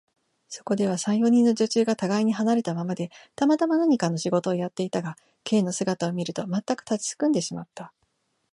[0.49, 7.93] そこでは、三、四人の女中がたがいに離れたままで、たまたま何かの仕事をやっていたが、Ｋ の姿を見ると、まったく立ちすくんでしまった。